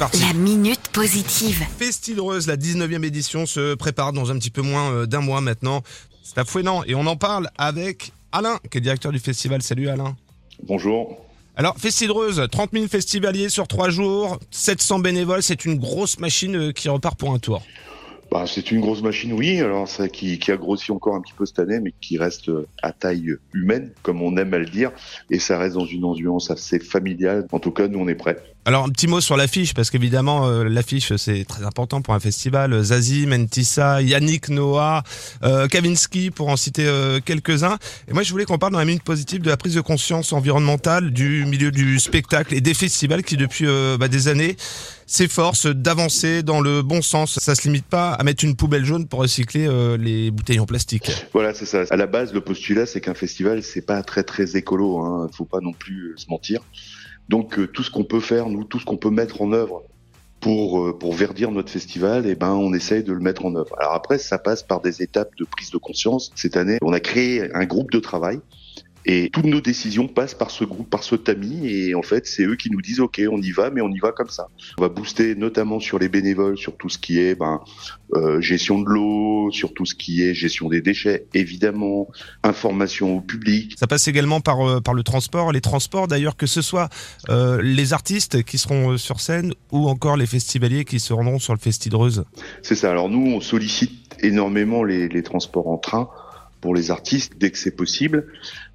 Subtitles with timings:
[0.00, 0.22] parti.
[0.22, 1.62] La minute positive.
[1.78, 5.82] Festidreuse, la 19e édition se prépare dans un petit peu moins euh, d'un mois maintenant.
[6.22, 9.60] C'est à Fouenan et on en parle avec Alain, qui est directeur du festival.
[9.60, 10.16] Salut Alain.
[10.62, 11.22] Bonjour.
[11.54, 16.72] Alors, Festidreuse, 30 000 festivaliers sur 3 jours, 700 bénévoles, c'est une grosse machine euh,
[16.72, 17.62] qui repart pour un tour.
[18.30, 21.32] Bah, c'est une grosse machine, oui, alors ça qui, qui a grossi encore un petit
[21.32, 24.66] peu cette année, mais qui reste euh, à taille humaine, comme on aime à le
[24.66, 24.92] dire,
[25.30, 27.48] et ça reste dans une ambiance assez familiale.
[27.50, 28.38] En tout cas, nous, on est prêts.
[28.66, 32.20] Alors, un petit mot sur l'affiche, parce qu'évidemment, euh, l'affiche, c'est très important pour un
[32.20, 32.82] festival.
[32.82, 35.02] Zazie, Mentissa, Yannick Noah,
[35.42, 37.78] euh, Kavinsky, pour en citer euh, quelques-uns.
[38.06, 40.34] Et moi, je voulais qu'on parle dans la minute positive de la prise de conscience
[40.34, 43.66] environnementale du milieu du spectacle et des festivals qui, depuis
[43.98, 44.56] bah, des années,
[45.10, 47.38] s'efforcent d'avancer dans le bon sens.
[47.40, 50.66] Ça se limite pas à mettre une poubelle jaune pour recycler euh, les bouteilles en
[50.66, 51.10] plastique.
[51.32, 51.82] Voilà, c'est ça.
[51.90, 55.00] À la base, le postulat, c'est qu'un festival, c'est pas très très écolo.
[55.00, 55.28] Hein.
[55.32, 56.60] Faut pas non plus euh, se mentir.
[57.28, 59.82] Donc, euh, tout ce qu'on peut faire, nous, tout ce qu'on peut mettre en œuvre
[60.38, 63.74] pour pour verdir notre festival, eh ben, on essaye de le mettre en œuvre.
[63.78, 66.30] Alors après, ça passe par des étapes de prise de conscience.
[66.36, 68.40] Cette année, on a créé un groupe de travail.
[69.06, 72.44] Et toutes nos décisions passent par ce groupe, par ce tamis, et en fait, c'est
[72.44, 74.48] eux qui nous disent OK, on y va, mais on y va comme ça.
[74.78, 77.60] On va booster notamment sur les bénévoles, sur tout ce qui est ben,
[78.14, 82.08] euh, gestion de l'eau, sur tout ce qui est gestion des déchets, évidemment,
[82.42, 83.74] information au public.
[83.78, 85.52] Ça passe également par, euh, par le transport.
[85.52, 86.88] Les transports, d'ailleurs, que ce soit
[87.28, 91.38] euh, les artistes qui seront euh, sur scène ou encore les festivaliers qui se rendront
[91.38, 92.24] sur le Festidreuse.
[92.62, 92.90] C'est ça.
[92.90, 96.08] Alors nous, on sollicite énormément les, les transports en train
[96.60, 98.26] pour les artistes dès que c'est possible.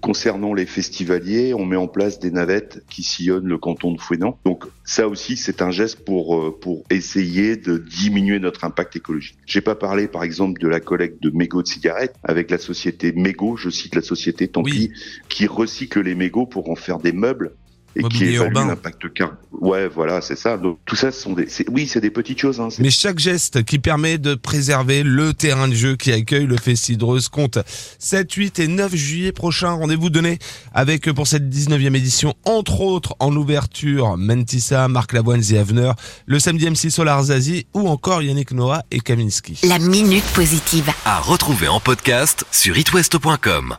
[0.00, 4.38] Concernant les festivaliers, on met en place des navettes qui sillonnent le canton de Fouesnant.
[4.44, 9.38] Donc ça aussi, c'est un geste pour euh, pour essayer de diminuer notre impact écologique.
[9.46, 13.12] J'ai pas parlé, par exemple, de la collecte de mégots de cigarettes avec la société
[13.12, 14.90] Mégot, je cite la société Oui.
[15.28, 17.52] qui recycle les mégots pour en faire des meubles
[17.96, 18.66] et qui évalue urbain.
[18.68, 19.32] l'impact car.
[19.52, 20.56] Ouais, voilà, c'est ça.
[20.56, 22.60] Donc tout ça, ce sont des, c'est- oui, c'est des petites choses.
[22.60, 26.46] Hein, c'est- Mais chaque geste qui permet de préserver le terrain de jeu qui accueille
[26.46, 27.58] le Festidreuse compte.
[27.98, 30.38] 7, 8 et 9 juillet prochain, rendez-vous donné
[30.74, 35.94] avec pour cette 19e édition, entre autres en ouverture, Mentissa, Marc Lavoine et Aveneur,
[36.26, 39.58] le samedi MC Solar Zazie ou encore Yannick Noah et Kaminski.
[39.64, 40.90] La minute positive.
[41.04, 43.74] À retrouver en podcast sur itwest.com.